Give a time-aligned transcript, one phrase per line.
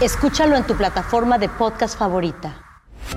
[0.00, 2.62] Escúchalo en tu plataforma de podcast favorita.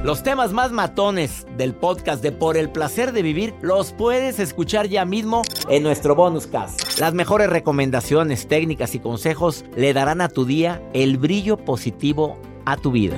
[0.04, 4.88] Los temas más matones del podcast de Por el placer de vivir los puedes escuchar
[4.88, 6.98] ya mismo en nuestro bonus cast.
[6.98, 12.78] Las mejores recomendaciones, técnicas y consejos le darán a tu día el brillo positivo a
[12.78, 13.16] tu vida.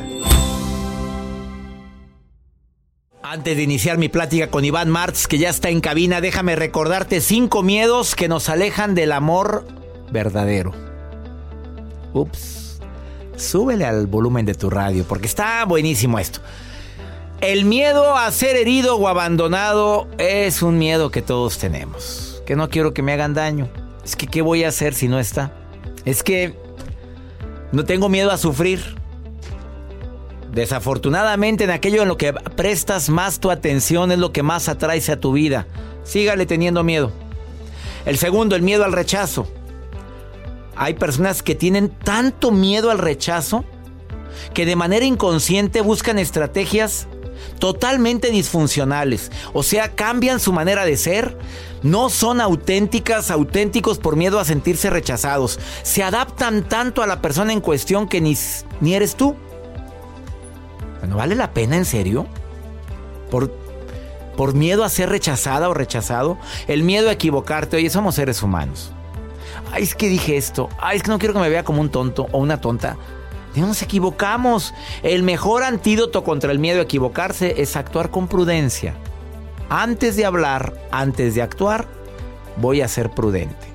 [3.21, 7.21] Antes de iniciar mi plática con Iván Martz, que ya está en cabina, déjame recordarte
[7.21, 9.65] cinco miedos que nos alejan del amor
[10.11, 10.73] verdadero.
[12.11, 12.62] Ups.
[13.35, 16.39] Súbele al volumen de tu radio, porque está buenísimo esto.
[17.41, 22.41] El miedo a ser herido o abandonado es un miedo que todos tenemos.
[22.45, 23.67] Que no quiero que me hagan daño.
[24.05, 25.51] Es que, ¿qué voy a hacer si no está?
[26.05, 26.55] Es que
[27.71, 28.81] no tengo miedo a sufrir.
[30.53, 35.01] Desafortunadamente, en aquello en lo que prestas más tu atención es lo que más atrae
[35.11, 35.67] a tu vida.
[36.03, 37.11] Sígale teniendo miedo.
[38.05, 39.47] El segundo, el miedo al rechazo.
[40.75, 43.63] Hay personas que tienen tanto miedo al rechazo
[44.53, 47.07] que de manera inconsciente buscan estrategias
[47.59, 49.31] totalmente disfuncionales.
[49.53, 51.37] O sea, cambian su manera de ser.
[51.81, 55.59] No son auténticas, auténticos por miedo a sentirse rechazados.
[55.83, 58.37] Se adaptan tanto a la persona en cuestión que ni,
[58.79, 59.35] ni eres tú.
[60.99, 62.25] Bueno, ¿vale la pena en serio?
[63.29, 63.51] Por,
[64.37, 66.37] por miedo a ser rechazada o rechazado.
[66.67, 67.77] El miedo a equivocarte.
[67.77, 68.93] Oye, somos seres humanos.
[69.71, 70.69] Ay, es que dije esto.
[70.79, 72.97] Ay, es que no quiero que me vea como un tonto o una tonta.
[73.55, 74.73] No nos equivocamos.
[75.03, 78.95] El mejor antídoto contra el miedo a equivocarse es actuar con prudencia.
[79.69, 81.87] Antes de hablar, antes de actuar,
[82.57, 83.67] voy a ser prudente.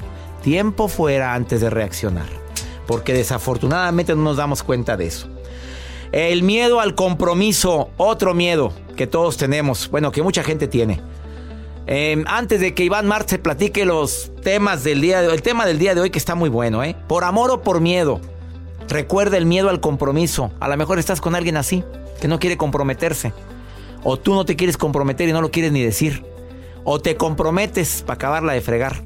[0.43, 2.29] Tiempo fuera antes de reaccionar.
[2.87, 5.29] Porque desafortunadamente no nos damos cuenta de eso.
[6.13, 11.01] El miedo al compromiso, otro miedo que todos tenemos, bueno, que mucha gente tiene.
[11.91, 15.41] Eh, antes de que Iván Marx se platique los temas del día de hoy, el
[15.41, 16.95] tema del día de hoy que está muy bueno, ¿eh?
[17.09, 18.21] Por amor o por miedo.
[18.91, 20.51] Recuerda el miedo al compromiso.
[20.61, 21.83] A lo mejor estás con alguien así,
[22.21, 23.33] que no quiere comprometerse.
[24.05, 26.27] O tú no te quieres comprometer y no lo quieres ni decir.
[26.85, 29.03] O te comprometes para acabarla de fregar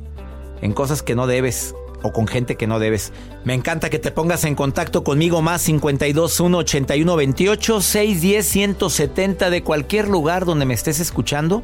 [0.61, 3.13] en cosas que no debes o con gente que no debes.
[3.45, 9.63] Me encanta que te pongas en contacto conmigo más 521 81 28 610 170 de
[9.63, 11.63] cualquier lugar donde me estés escuchando.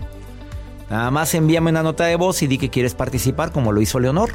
[0.90, 3.98] Nada más envíame una nota de voz y di que quieres participar como lo hizo
[4.00, 4.30] Leonor.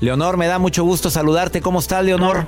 [0.00, 1.60] Leonor, me da mucho gusto saludarte.
[1.60, 2.44] ¿Cómo estás, Leonor?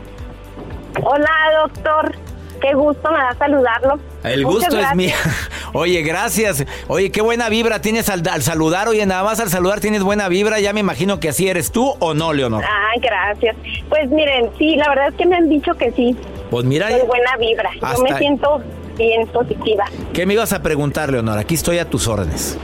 [1.02, 1.30] Hola,
[1.62, 2.14] doctor.
[2.60, 3.98] Qué gusto me da saludarlo.
[4.22, 5.14] El Muchas gusto es mío.
[5.72, 6.64] Oye, gracias.
[6.88, 8.88] Oye, qué buena vibra tienes al, al saludar.
[8.88, 10.60] Oye, nada más al saludar tienes buena vibra.
[10.60, 12.64] Ya me imagino que así eres tú o no, Leonor.
[12.64, 13.56] Ay, gracias.
[13.88, 16.16] Pues miren, sí, la verdad es que me han dicho que sí.
[16.50, 17.70] Pues mira, Soy buena vibra.
[17.74, 18.60] Yo me siento
[18.96, 19.84] bien positiva.
[20.12, 21.38] ¿qué me ibas a preguntar, Leonor?
[21.38, 22.56] Aquí estoy a tus órdenes.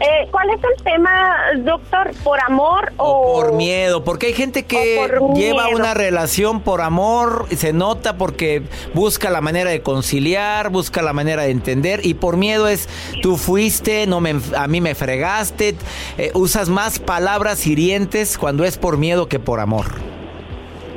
[0.00, 2.12] Eh, ¿Cuál es el tema, doctor?
[2.22, 3.32] ¿Por amor o...?
[3.32, 4.96] Por miedo, porque hay gente que
[5.34, 5.76] lleva miedo.
[5.76, 8.62] una relación por amor, y se nota porque
[8.94, 12.88] busca la manera de conciliar, busca la manera de entender, y por miedo es
[13.22, 15.74] tú fuiste, no me, a mí me fregaste,
[16.16, 19.86] eh, usas más palabras hirientes cuando es por miedo que por amor.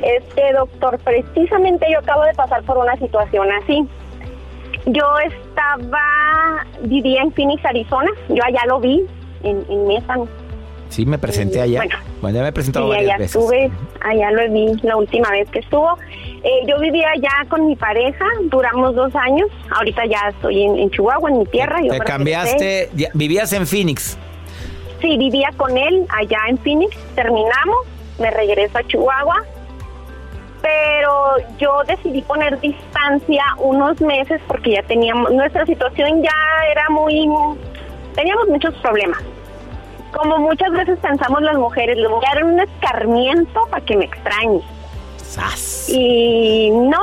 [0.02, 3.86] Este, doctor, precisamente yo acabo de pasar por una situación así.
[4.86, 5.04] Yo
[5.62, 8.10] estaba, vivía en Phoenix, Arizona.
[8.28, 9.02] Yo allá lo vi,
[9.42, 10.14] en, en Mesa.
[10.88, 11.78] Sí, me presenté allá.
[11.80, 11.96] Bueno.
[12.20, 13.36] Bueno, ya me he presentado Sí, varias allá veces.
[13.36, 13.70] estuve,
[14.02, 15.96] allá lo vi la última vez que estuvo.
[16.44, 19.48] Eh, yo vivía ya con mi pareja, duramos dos años.
[19.74, 21.76] Ahorita ya estoy en, en Chihuahua, en mi tierra.
[21.80, 22.04] yo Te regresé.
[22.12, 24.18] cambiaste, ya- vivías en Phoenix.
[25.00, 26.94] Sí, vivía con él allá en Phoenix.
[27.14, 27.76] Terminamos,
[28.18, 29.42] me regreso a Chihuahua.
[30.62, 36.30] Pero yo decidí poner distancia unos meses porque ya teníamos, nuestra situación ya
[36.70, 37.28] era muy,
[38.14, 39.18] teníamos muchos problemas.
[40.12, 44.04] Como muchas veces pensamos las mujeres, le voy a dar un escarmiento para que me
[44.04, 44.60] extrañe.
[45.16, 45.88] ¡Sas!
[45.88, 47.00] Y no,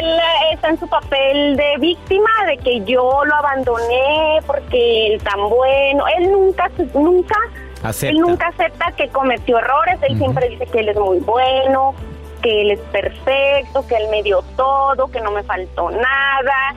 [0.00, 0.18] él
[0.52, 6.04] está en su papel de víctima, de que yo lo abandoné porque él tan bueno.
[6.16, 7.36] Él nunca, nunca,
[7.82, 8.14] Acepta.
[8.14, 9.98] él nunca acepta que cometió errores.
[10.08, 11.94] Él siempre dice que él es muy bueno,
[12.42, 16.74] que él es perfecto, que él me dio todo, que no me faltó nada.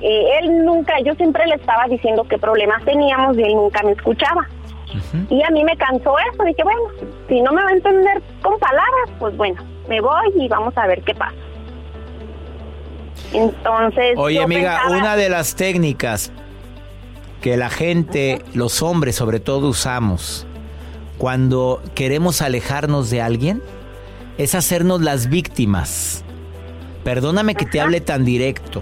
[0.00, 3.92] Eh, él nunca, yo siempre le estaba diciendo qué problemas teníamos y él nunca me
[3.92, 4.48] escuchaba.
[5.30, 6.80] Y a mí me cansó eso, dije, bueno,
[7.28, 10.86] si no me va a entender con palabras, pues bueno, me voy y vamos a
[10.86, 11.34] ver qué pasa.
[13.32, 14.14] Entonces...
[14.16, 16.32] Oye, amiga, pensaba- una de las técnicas
[17.40, 20.46] que la gente, los hombres sobre todo, usamos
[21.18, 23.62] cuando queremos alejarnos de alguien
[24.38, 26.24] es hacernos las víctimas.
[27.04, 28.80] Perdóname que te hable tan directo,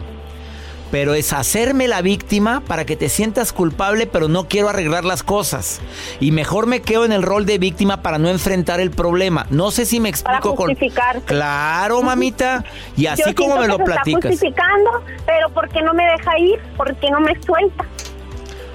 [0.90, 5.22] pero es hacerme la víctima para que te sientas culpable, pero no quiero arreglar las
[5.22, 5.80] cosas.
[6.20, 9.46] Y mejor me quedo en el rol de víctima para no enfrentar el problema.
[9.50, 10.66] No sé si me Para explico con...
[10.68, 11.22] justificarte.
[11.24, 12.62] Claro, mamita.
[12.96, 14.30] Y Yo así como me lo se está platicas.
[14.32, 14.90] justificando,
[15.24, 16.58] pero ¿por qué no me deja ir?
[16.76, 17.84] ¿Por qué no me suelta?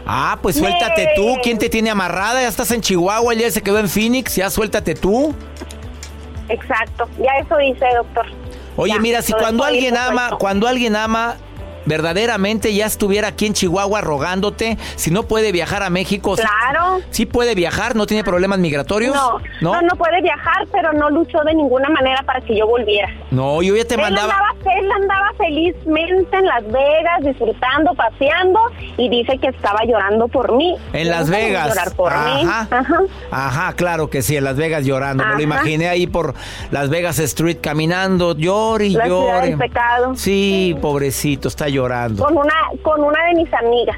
[0.07, 1.35] Ah, pues suéltate Me- tú.
[1.43, 2.41] ¿Quién te tiene amarrada?
[2.41, 4.35] Ya estás en Chihuahua, ya se quedó en Phoenix.
[4.35, 5.33] Ya suéltate tú.
[6.49, 8.25] Exacto, ya eso dice, doctor.
[8.77, 11.35] Oye, Ya, mira, si cuando alguien ama, cuando alguien ama,
[11.85, 16.99] verdaderamente ya estuviera aquí en Chihuahua rogándote, si no puede viajar a México, sí- Claro.
[17.09, 19.15] sí puede viajar, no tiene problemas migratorios.
[19.15, 23.09] No, no, no puede viajar, pero no luchó de ninguna manera para que yo volviera.
[23.31, 24.33] No, yo ya te él, mandaba.
[24.33, 28.59] andaba, él andaba felizmente en Las Vegas, disfrutando, paseando,
[28.97, 30.75] y dice que estaba llorando por mí.
[30.93, 31.69] En Las Vegas.
[31.69, 32.41] Llorar por mí.
[32.43, 32.67] Ajá.
[32.71, 32.99] Ajá.
[33.31, 35.23] Ajá, claro que sí, en Las Vegas llorando.
[35.23, 35.43] Me lo Ajá.
[35.43, 36.33] imaginé ahí por
[36.71, 39.47] Las Vegas Street caminando, llore y La ciudad llore.
[39.49, 40.15] del pecado.
[40.15, 41.74] Sí, pobrecito, está llorando.
[42.23, 43.97] Con una, con una de mis amigas.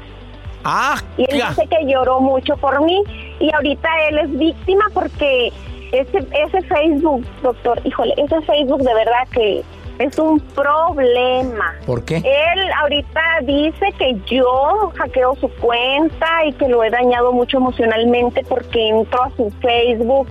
[0.64, 1.48] Ah, Y él ya.
[1.50, 3.02] dice que lloró mucho por mí.
[3.40, 5.52] Y ahorita él es víctima porque
[5.92, 9.62] ese, ese Facebook, doctor, híjole, ese Facebook de verdad que
[9.98, 11.74] es un problema.
[11.86, 12.16] ¿Por qué?
[12.18, 18.44] Él ahorita dice que yo hackeo su cuenta y que lo he dañado mucho emocionalmente
[18.48, 20.28] porque entro a su Facebook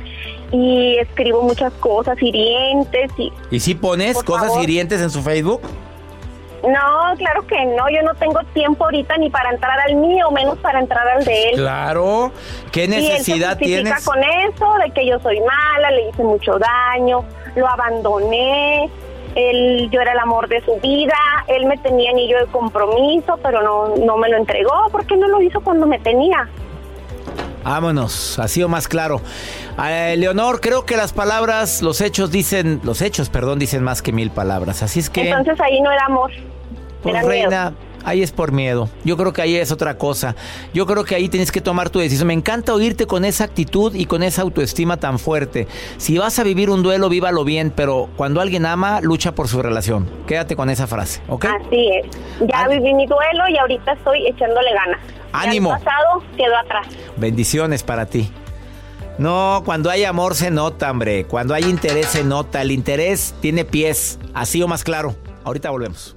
[0.51, 4.63] y escribo muchas cosas hirientes y ¿Y si pones cosas favor.
[4.63, 5.61] hirientes en su Facebook?
[6.63, 10.57] No, claro que no, yo no tengo tiempo ahorita ni para entrar al mío, menos
[10.59, 11.55] para entrar al de él.
[11.55, 12.31] Claro.
[12.71, 14.05] ¿Qué Y él se necesidad justifica tienes?
[14.05, 17.23] con eso, de que yo soy mala, le hice mucho daño,
[17.55, 18.89] lo abandoné,
[19.35, 21.15] él, yo era el amor de su vida,
[21.47, 25.27] él me tenía anillo de compromiso, pero no, no me lo entregó, ¿por qué no
[25.27, 26.49] lo hizo cuando me tenía?
[27.63, 29.21] Vámonos, ha sido más claro.
[29.85, 34.11] Eh, Leonor, creo que las palabras, los hechos dicen, los hechos, perdón, dicen más que
[34.11, 34.81] mil palabras.
[34.83, 36.31] Así es que, Entonces ahí no era amor,
[37.03, 37.49] pues, era miedo.
[37.49, 38.89] reina, ahí es por miedo.
[39.03, 40.35] Yo creo que ahí es otra cosa.
[40.73, 42.27] Yo creo que ahí tienes que tomar tu decisión.
[42.27, 45.67] Me encanta oírte con esa actitud y con esa autoestima tan fuerte.
[45.97, 49.61] Si vas a vivir un duelo, vívalo bien, pero cuando alguien ama, lucha por su
[49.61, 50.09] relación.
[50.25, 51.45] Quédate con esa frase, ¿ok?
[51.45, 52.07] Así es.
[52.47, 55.01] Ya viví mi duelo y ahorita estoy echándole ganas.
[55.33, 55.69] Ya el Ánimo.
[55.69, 56.87] pasado quedó atrás.
[57.17, 58.31] Bendiciones para ti.
[59.17, 61.25] No, cuando hay amor se nota, hombre.
[61.25, 62.61] Cuando hay interés se nota.
[62.61, 64.19] El interés tiene pies.
[64.33, 65.15] Así o más claro.
[65.43, 66.16] Ahorita volvemos.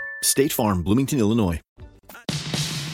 [0.23, 1.59] State Farm, Bloomington, Illinois.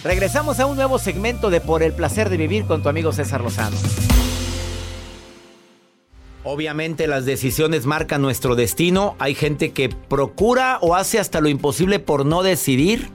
[0.03, 3.41] Regresamos a un nuevo segmento de Por el placer de vivir con tu amigo César
[3.41, 3.75] Lozano.
[6.46, 9.17] Obviamente las decisiones marcan nuestro destino.
[9.19, 13.10] Hay gente que procura o hace hasta lo imposible por no decidir,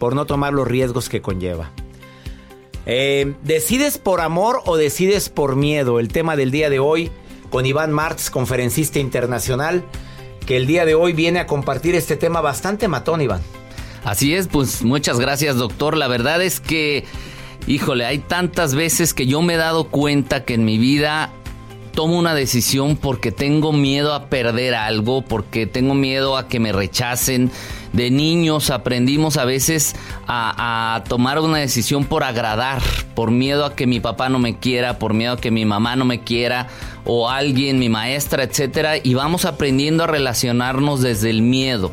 [0.00, 1.70] por no tomar los riesgos que conlleva.
[2.86, 6.00] Eh, ¿Decides por amor o decides por miedo?
[6.00, 7.12] El tema del día de hoy
[7.50, 9.84] con Iván Martz, conferencista internacional,
[10.48, 13.42] que el día de hoy viene a compartir este tema bastante matón, Iván.
[14.02, 15.94] Así es, pues muchas gracias doctor.
[15.94, 17.04] La verdad es que,
[17.66, 21.28] híjole, hay tantas veces que yo me he dado cuenta que en mi vida
[21.92, 26.72] tomo una decisión porque tengo miedo a perder algo, porque tengo miedo a que me
[26.72, 27.50] rechacen.
[27.92, 32.80] De niños aprendimos a veces a, tomar una decisión por agradar,
[33.14, 35.96] por miedo a que mi papá no me quiera, por miedo a que mi mamá
[35.96, 36.68] no me quiera,
[37.10, 41.90] o alguien, mi maestra, etcétera, y vamos aprendiendo a relacionarnos desde el miedo.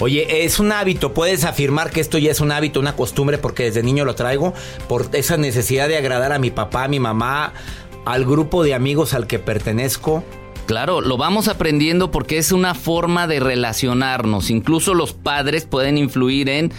[0.00, 3.64] Oye, es un hábito, puedes afirmar que esto ya es un hábito, una costumbre, porque
[3.64, 4.52] desde niño lo traigo,
[4.88, 7.52] por esa necesidad de agradar a mi papá, a mi mamá,
[8.04, 10.24] al grupo de amigos al que pertenezco?
[10.66, 14.50] Claro, lo vamos aprendiendo porque es una forma de relacionarnos.
[14.50, 16.72] Incluso los padres pueden influir en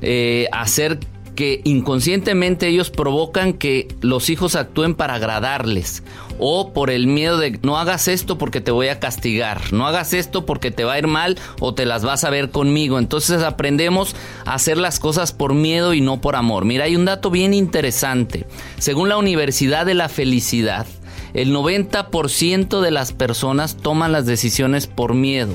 [0.00, 0.98] eh, hacer
[1.34, 6.02] que inconscientemente ellos provocan que los hijos actúen para agradarles
[6.38, 10.12] o por el miedo de no hagas esto porque te voy a castigar, no hagas
[10.12, 12.98] esto porque te va a ir mal o te las vas a ver conmigo.
[12.98, 14.14] Entonces aprendemos
[14.44, 16.64] a hacer las cosas por miedo y no por amor.
[16.64, 18.46] Mira, hay un dato bien interesante.
[18.78, 20.86] Según la Universidad de la Felicidad,
[21.34, 25.54] el 90% de las personas toman las decisiones por miedo.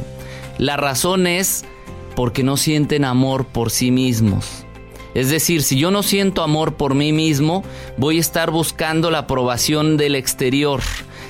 [0.58, 1.66] La razón es
[2.16, 4.66] porque no sienten amor por sí mismos.
[5.14, 7.64] Es decir, si yo no siento amor por mí mismo,
[7.98, 10.82] voy a estar buscando la aprobación del exterior.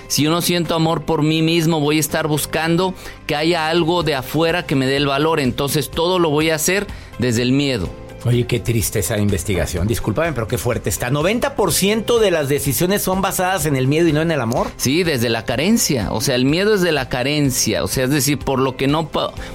[0.08, 2.94] Si yo no siento amor por mí mismo, voy a estar buscando
[3.26, 5.40] que haya algo de afuera que me dé el valor.
[5.40, 6.88] Entonces todo lo voy a hacer
[7.20, 7.90] desde el miedo.
[8.26, 9.86] Oye, qué triste esa investigación.
[9.86, 11.10] Discúlpame, pero qué fuerte está.
[11.10, 14.68] ¿90% de las decisiones son basadas en el miedo y no en el amor?
[14.78, 16.10] Sí, desde la carencia.
[16.14, 17.84] O sea, el miedo es de la carencia.
[17.84, 19.10] O sea, es decir, por lo que no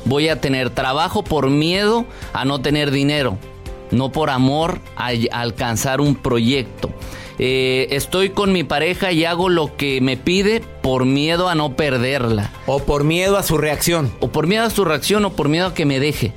[0.04, 2.04] voy a tener trabajo por miedo
[2.34, 3.38] a no tener dinero
[3.90, 6.90] no por amor a, alcanzar un proyecto.
[7.38, 11.76] Eh, estoy con mi pareja y hago lo que me pide por miedo a no
[11.76, 12.50] perderla.
[12.66, 14.12] O por miedo a su reacción.
[14.20, 16.32] O por miedo a su reacción o por miedo a que me deje.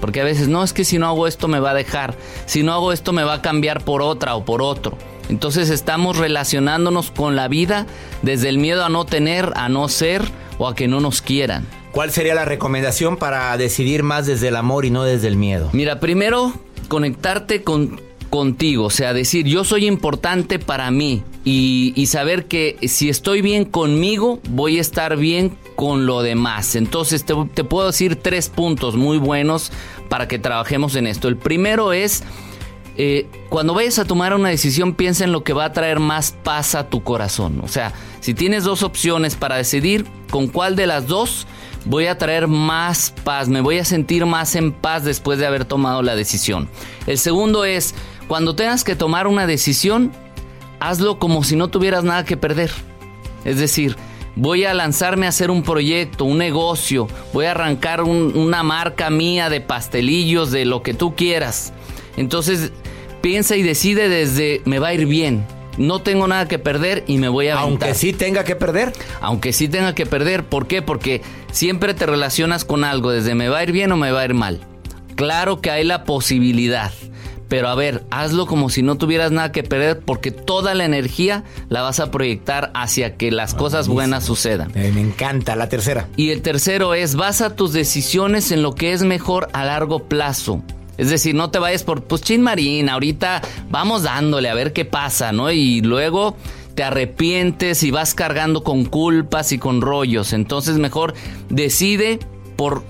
[0.00, 2.14] Porque a veces no es que si no hago esto me va a dejar,
[2.46, 4.96] si no hago esto me va a cambiar por otra o por otro.
[5.28, 7.86] Entonces estamos relacionándonos con la vida
[8.22, 10.22] desde el miedo a no tener, a no ser
[10.58, 11.66] o a que no nos quieran.
[11.94, 15.70] ¿Cuál sería la recomendación para decidir más desde el amor y no desde el miedo?
[15.72, 16.52] Mira, primero
[16.88, 23.08] conectarte con, contigo, o sea, decir yo soy importante para mí y, saber que si
[23.08, 26.74] estoy bien conmigo, voy a estar bien con lo demás.
[26.74, 29.70] Entonces te, puedo decir tres puntos muy buenos
[30.08, 31.28] para que trabajemos en esto.
[31.28, 32.24] El primero es...
[32.96, 36.32] Eh, cuando vayas a tomar una decisión, piensa en lo que va a traer más
[36.44, 37.60] paz a tu corazón.
[37.62, 41.48] O sea, si tienes dos opciones para decidir con cuál de las dos
[41.84, 45.64] voy a traer más paz, me voy a sentir más en paz después de haber
[45.64, 46.68] tomado la decisión.
[47.06, 47.94] El segundo es,
[48.28, 50.12] cuando tengas que tomar una decisión,
[50.80, 52.70] hazlo como si no tuvieras nada que perder.
[53.44, 53.96] Es decir,
[54.36, 59.50] voy a lanzarme a hacer un proyecto, un negocio, voy a arrancar una marca mía
[59.50, 61.72] de pastelillos, de lo que tú quieras.
[62.16, 62.72] Entonces,
[63.20, 65.46] piensa y decide desde me va a ir bien
[65.78, 67.88] no tengo nada que perder y me voy a aventar.
[67.88, 68.92] Aunque sí tenga que perder.
[69.20, 70.44] Aunque sí tenga que perder.
[70.44, 70.82] ¿Por qué?
[70.82, 74.20] Porque siempre te relacionas con algo, desde me va a ir bien o me va
[74.20, 74.60] a ir mal.
[75.16, 76.92] Claro que hay la posibilidad.
[77.48, 81.44] Pero a ver, hazlo como si no tuvieras nada que perder porque toda la energía
[81.68, 84.72] la vas a proyectar hacia que las cosas buenas sucedan.
[84.74, 86.08] me encanta la tercera.
[86.16, 90.62] Y el tercero es, basa tus decisiones en lo que es mejor a largo plazo.
[90.96, 94.84] Es decir, no te vayas por, pues chin marín, ahorita vamos dándole a ver qué
[94.84, 95.50] pasa, ¿no?
[95.50, 96.36] Y luego
[96.74, 100.32] te arrepientes y vas cargando con culpas y con rollos.
[100.32, 101.14] Entonces mejor
[101.48, 102.18] decide
[102.56, 102.82] por,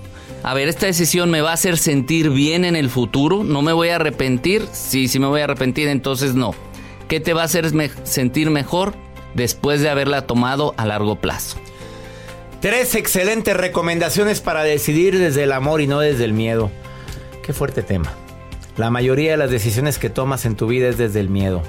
[0.43, 3.73] a ver, esta decisión me va a hacer sentir bien en el futuro, no me
[3.73, 6.53] voy a arrepentir, sí, sí me voy a arrepentir, entonces no.
[7.07, 7.71] ¿Qué te va a hacer
[8.03, 8.93] sentir mejor
[9.35, 11.57] después de haberla tomado a largo plazo?
[12.61, 16.71] Tres excelentes recomendaciones para decidir desde el amor y no desde el miedo.
[17.45, 18.11] Qué fuerte tema.
[18.75, 21.61] La mayoría de las decisiones que tomas en tu vida es desde el miedo.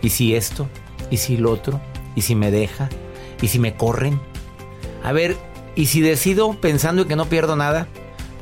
[0.00, 0.70] ¿Y si esto?
[1.10, 1.82] ¿Y si lo otro?
[2.16, 2.88] ¿Y si me deja?
[3.42, 4.18] ¿Y si me corren?
[5.04, 5.36] A ver,
[5.76, 7.88] ¿y si decido pensando que no pierdo nada?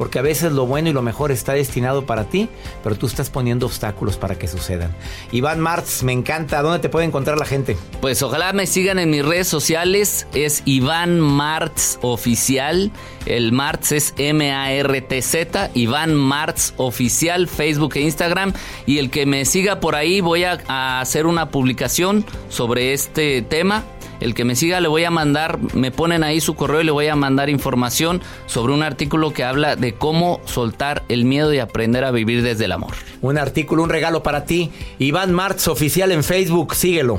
[0.01, 2.49] Porque a veces lo bueno y lo mejor está destinado para ti,
[2.83, 4.97] pero tú estás poniendo obstáculos para que sucedan.
[5.31, 6.63] Iván Martz, me encanta.
[6.63, 7.77] ¿Dónde te puede encontrar la gente?
[8.01, 10.27] Pues ojalá me sigan en mis redes sociales.
[10.33, 12.91] Es Iván Martz Oficial.
[13.27, 15.71] El Martz es M-A-R-T-Z.
[15.75, 18.55] Iván Martz Oficial, Facebook e Instagram.
[18.87, 23.43] Y el que me siga por ahí, voy a, a hacer una publicación sobre este
[23.43, 23.85] tema
[24.21, 26.91] El que me siga le voy a mandar, me ponen ahí su correo y le
[26.91, 31.59] voy a mandar información sobre un artículo que habla de cómo soltar el miedo y
[31.59, 32.93] aprender a vivir desde el amor.
[33.23, 34.71] Un artículo, un regalo para ti.
[34.99, 37.19] Iván Martz, oficial en Facebook, síguelo.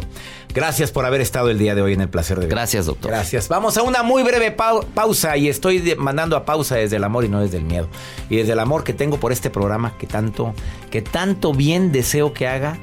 [0.53, 2.55] Gracias por haber estado el día de hoy en el placer de vivir.
[2.55, 3.11] Gracias, doctor.
[3.11, 3.47] Gracias.
[3.47, 7.29] Vamos a una muy breve pausa y estoy mandando a pausa desde el amor y
[7.29, 7.87] no desde el miedo.
[8.29, 10.53] Y desde el amor que tengo por este programa que tanto,
[10.89, 12.77] que tanto bien deseo que haga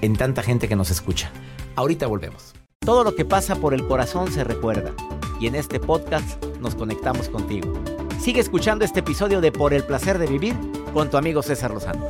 [0.00, 1.30] en tanta gente que nos escucha.
[1.76, 2.49] Ahorita volvemos.
[2.82, 4.94] Todo lo que pasa por el corazón se recuerda.
[5.38, 7.74] Y en este podcast nos conectamos contigo.
[8.18, 10.56] Sigue escuchando este episodio de Por el placer de vivir
[10.94, 12.06] con tu amigo César Lozano.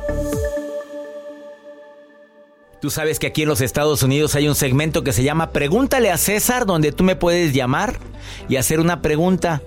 [2.79, 6.09] Tú sabes que aquí en los Estados Unidos hay un segmento que se llama Pregúntale
[6.09, 7.99] a César, donde tú me puedes llamar
[8.47, 9.61] y hacer una pregunta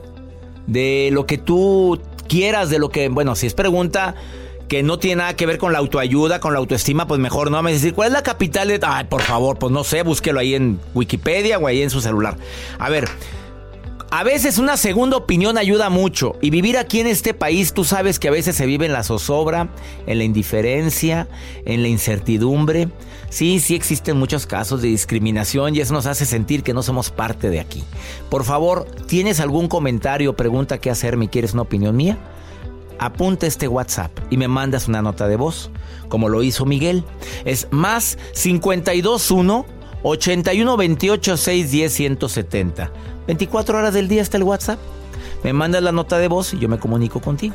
[0.67, 4.15] de lo que tú quieras, de lo que, bueno, si es pregunta
[4.69, 7.63] que no tiene nada que ver con la autoayuda, con la autoestima, pues mejor no
[7.63, 8.81] me decir, ¿cuál es la capital de...
[8.83, 12.37] Ay, por favor, pues no sé, búsquelo ahí en Wikipedia o ahí en su celular.
[12.79, 13.09] A ver,
[14.11, 18.21] a veces una segunda opinión ayuda mucho y vivir aquí en este país tú sabes
[18.21, 19.71] que a veces se vive en la zozobra,
[20.07, 21.27] en la indiferencia,
[21.65, 22.89] en la incertidumbre.
[23.29, 27.11] Sí, sí existen muchos casos de discriminación y eso nos hace sentir que no somos
[27.11, 27.83] parte de aquí.
[28.31, 32.17] Por favor, ¿tienes algún comentario o pregunta que hacerme quieres una opinión mía?
[32.99, 35.71] Apunta este WhatsApp y me mandas una nota de voz,
[36.09, 37.05] como lo hizo Miguel.
[37.45, 39.67] Es más 521
[40.03, 42.91] 81 28 610 170.
[43.27, 44.79] 24 horas del día está el WhatsApp.
[45.43, 47.55] Me mandas la nota de voz y yo me comunico contigo.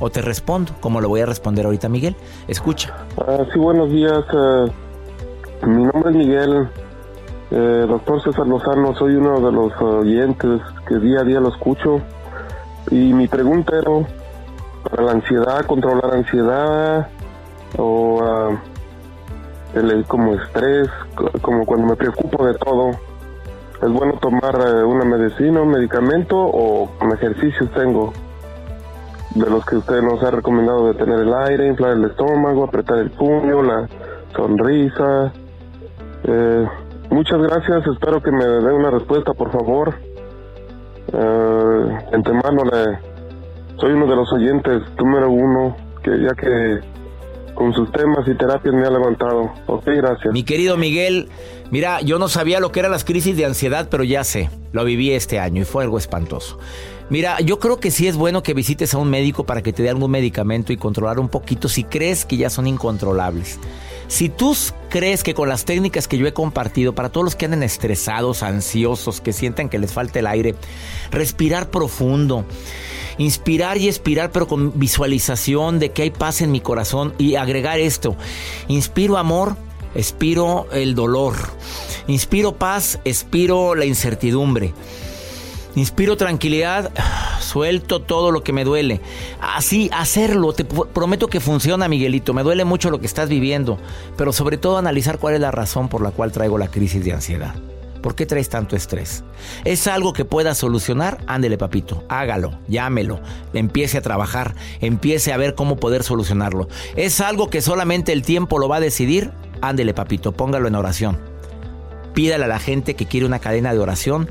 [0.00, 2.16] O te respondo, como lo voy a responder ahorita Miguel.
[2.48, 2.94] Escucha.
[3.18, 4.24] Ah, sí, buenos días.
[4.32, 4.72] Eh,
[5.66, 6.68] mi nombre es Miguel.
[7.50, 12.00] Eh, doctor César Lozano, soy uno de los oyentes que día a día lo escucho.
[12.90, 13.90] Y mi pregunta era,
[14.88, 17.08] para la ansiedad, controlar la ansiedad
[17.76, 20.88] o uh, el, como estrés,
[21.42, 22.92] como cuando me preocupo de todo
[23.84, 28.14] ¿Es bueno tomar eh, una medicina, un medicamento o ejercicios tengo?
[29.34, 32.96] De los que usted nos ha recomendado de tener el aire, inflar el estómago, apretar
[32.98, 33.86] el puño, la
[34.34, 35.32] sonrisa.
[36.22, 36.66] Eh,
[37.10, 39.92] muchas gracias, espero que me dé una respuesta, por favor.
[41.12, 42.98] Eh, antemano, le,
[43.78, 46.80] soy uno de los oyentes número uno, que ya que
[47.54, 49.52] con sus temas y terapias me ha levantado.
[49.66, 50.32] Ok, gracias.
[50.32, 51.28] Mi querido Miguel,
[51.70, 54.84] mira, yo no sabía lo que eran las crisis de ansiedad, pero ya sé, lo
[54.84, 56.58] viví este año y fue algo espantoso.
[57.10, 59.82] Mira, yo creo que sí es bueno que visites a un médico para que te
[59.82, 63.60] dé algún medicamento y controlar un poquito si crees que ya son incontrolables.
[64.08, 64.56] Si tú
[64.88, 68.42] crees que con las técnicas que yo he compartido, para todos los que anden estresados,
[68.42, 70.54] ansiosos, que sientan que les falta el aire,
[71.10, 72.44] respirar profundo,
[73.18, 77.78] inspirar y expirar, pero con visualización de que hay paz en mi corazón y agregar
[77.78, 78.16] esto,
[78.68, 79.56] inspiro amor,
[79.94, 81.34] expiro el dolor,
[82.06, 84.72] inspiro paz, expiro la incertidumbre.
[85.76, 86.92] Inspiro tranquilidad,
[87.40, 89.00] suelto todo lo que me duele.
[89.40, 92.32] Así, hacerlo, te prometo que funciona, Miguelito.
[92.32, 93.78] Me duele mucho lo que estás viviendo,
[94.16, 97.12] pero sobre todo analizar cuál es la razón por la cual traigo la crisis de
[97.12, 97.54] ansiedad.
[98.04, 99.24] ¿Por qué traes tanto estrés?
[99.64, 101.24] ¿Es algo que pueda solucionar?
[101.26, 103.18] Ándele, papito, hágalo, llámelo,
[103.54, 106.68] empiece a trabajar, empiece a ver cómo poder solucionarlo.
[106.96, 109.32] ¿Es algo que solamente el tiempo lo va a decidir?
[109.62, 111.18] Ándele, papito, póngalo en oración.
[112.12, 114.28] Pídale a la gente que quiere una cadena de oración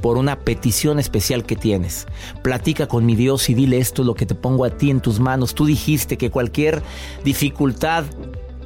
[0.00, 2.08] por una petición especial que tienes.
[2.42, 5.00] Platica con mi Dios y dile esto es lo que te pongo a ti en
[5.00, 5.54] tus manos.
[5.54, 6.82] Tú dijiste que cualquier
[7.22, 8.02] dificultad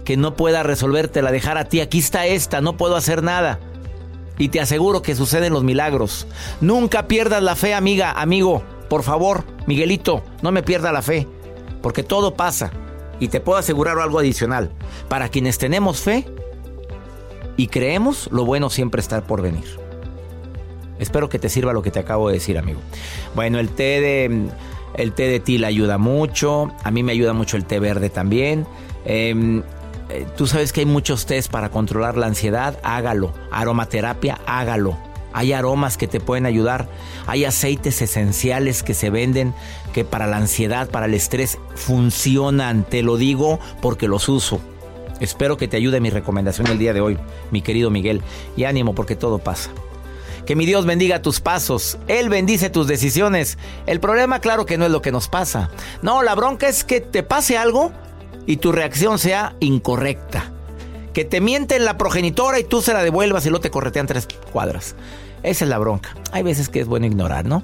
[0.06, 1.80] que no pueda resolverte la dejar a ti.
[1.80, 3.60] Aquí está esta, no puedo hacer nada.
[4.38, 6.26] Y te aseguro que suceden los milagros.
[6.60, 8.62] Nunca pierdas la fe, amiga, amigo.
[8.88, 11.26] Por favor, Miguelito, no me pierda la fe.
[11.82, 12.70] Porque todo pasa.
[13.18, 14.70] Y te puedo asegurar algo adicional.
[15.08, 16.26] Para quienes tenemos fe
[17.56, 19.64] y creemos, lo bueno siempre está por venir.
[20.98, 22.80] Espero que te sirva lo que te acabo de decir, amigo.
[23.34, 24.48] Bueno, el té de
[24.96, 26.72] el té de tila ayuda mucho.
[26.82, 28.66] A mí me ayuda mucho el té verde también.
[29.04, 29.62] Em,
[30.08, 32.78] eh, tú sabes que hay muchos tés para controlar la ansiedad.
[32.82, 33.32] Hágalo.
[33.50, 34.96] Aromaterapia, hágalo.
[35.32, 36.88] Hay aromas que te pueden ayudar.
[37.26, 39.54] Hay aceites esenciales que se venden
[39.92, 42.84] que para la ansiedad, para el estrés, funcionan.
[42.84, 44.60] Te lo digo porque los uso.
[45.20, 47.18] Espero que te ayude mi recomendación el día de hoy,
[47.50, 48.22] mi querido Miguel.
[48.56, 49.70] Y ánimo porque todo pasa.
[50.46, 51.98] Que mi Dios bendiga tus pasos.
[52.06, 53.58] Él bendice tus decisiones.
[53.86, 55.70] El problema, claro que no es lo que nos pasa.
[56.02, 57.92] No, la bronca es que te pase algo
[58.46, 60.52] y tu reacción sea incorrecta.
[61.12, 64.28] Que te mienten la progenitora y tú se la devuelvas y luego te corretean tres
[64.52, 64.94] cuadras.
[65.42, 66.16] Esa es la bronca.
[66.32, 67.62] Hay veces que es bueno ignorar, ¿no?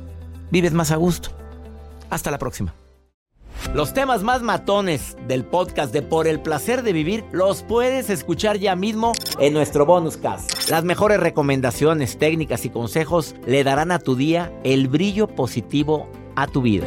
[0.51, 1.31] Vives más a gusto.
[2.11, 2.75] Hasta la próxima.
[3.75, 8.59] Los temas más matones del podcast de Por el placer de vivir los puedes escuchar
[8.59, 10.69] ya mismo en nuestro bonus cast.
[10.69, 16.47] Las mejores recomendaciones, técnicas y consejos le darán a tu día el brillo positivo a
[16.47, 16.87] tu vida.